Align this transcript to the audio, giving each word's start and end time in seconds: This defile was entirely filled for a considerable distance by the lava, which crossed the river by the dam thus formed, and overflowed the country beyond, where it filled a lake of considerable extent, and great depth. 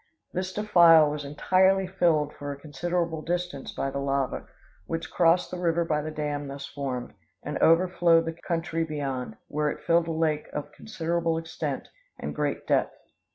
This 0.33 0.51
defile 0.51 1.11
was 1.11 1.23
entirely 1.23 1.85
filled 1.85 2.33
for 2.33 2.51
a 2.51 2.59
considerable 2.59 3.21
distance 3.21 3.71
by 3.71 3.91
the 3.91 3.99
lava, 3.99 4.47
which 4.87 5.11
crossed 5.11 5.51
the 5.51 5.59
river 5.59 5.85
by 5.85 6.01
the 6.01 6.09
dam 6.09 6.47
thus 6.47 6.65
formed, 6.65 7.13
and 7.43 7.59
overflowed 7.61 8.25
the 8.25 8.33
country 8.33 8.83
beyond, 8.83 9.37
where 9.47 9.69
it 9.69 9.83
filled 9.85 10.07
a 10.07 10.11
lake 10.11 10.47
of 10.53 10.71
considerable 10.71 11.37
extent, 11.37 11.87
and 12.17 12.33
great 12.33 12.65
depth. 12.65 12.97